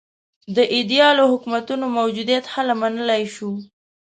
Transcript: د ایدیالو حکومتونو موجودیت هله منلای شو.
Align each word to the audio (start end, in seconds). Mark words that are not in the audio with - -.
د 0.55 0.57
ایدیالو 0.75 1.23
حکومتونو 1.31 1.85
موجودیت 1.97 2.45
هله 2.53 2.73
منلای 2.81 3.23
شو. 3.35 3.49